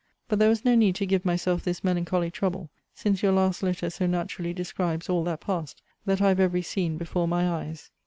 [0.27, 3.87] But there was no need to give myself this melancholy trouble, since your last letter
[3.91, 7.91] so naturally describes all that passed, that I have every scene before my eyes.